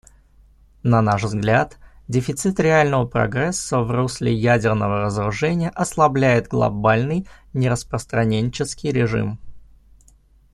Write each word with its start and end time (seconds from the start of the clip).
На 0.81 0.99
наш 1.03 1.23
взгляд, 1.25 1.77
дефицит 2.07 2.59
реального 2.59 3.05
прогресса 3.05 3.81
в 3.81 3.91
русле 3.91 4.33
ядерного 4.33 5.01
разоружения 5.03 5.69
ослабляет 5.69 6.47
глобальный 6.47 7.27
нераспространенческий 7.53 8.89
режим. 8.91 9.37